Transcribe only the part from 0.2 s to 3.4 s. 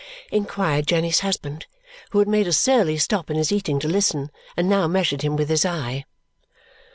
inquired Jenny's husband, who had made a surly stop in